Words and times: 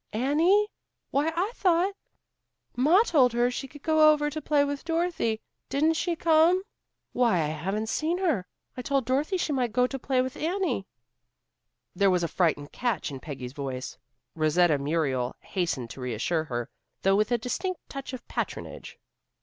"Annie! 0.13 0.67
Why, 1.11 1.31
I 1.35 1.51
thought" 1.53 1.93
"Ma 2.75 3.03
told 3.03 3.33
her 3.33 3.51
she 3.51 3.67
could 3.67 3.83
go 3.83 4.11
over 4.11 4.31
to 4.31 4.41
play 4.41 4.63
with 4.63 4.83
Dorothy. 4.83 5.41
Didn't 5.69 5.93
she 5.93 6.15
come?" 6.15 6.63
"Why, 7.13 7.35
I 7.35 7.45
haven't 7.49 7.85
seen 7.87 8.17
her. 8.17 8.47
I 8.75 8.81
told 8.81 9.05
Dorothy 9.05 9.37
she 9.37 9.53
might 9.53 9.71
go 9.71 9.85
to 9.85 9.99
play 9.99 10.19
with 10.23 10.35
Annie." 10.35 10.87
There 11.95 12.09
was 12.09 12.23
a 12.23 12.27
frightened 12.27 12.71
catch 12.71 13.11
in 13.11 13.19
Peggy's 13.19 13.53
voice. 13.53 13.95
Rosetta 14.33 14.79
Muriel 14.79 15.35
hastened 15.41 15.91
to 15.91 16.01
reassure 16.01 16.45
her, 16.45 16.67
though 17.03 17.15
with 17.15 17.31
a 17.31 17.37
distinct 17.37 17.87
touch 17.87 18.11
of 18.11 18.27
patronage. 18.27 18.97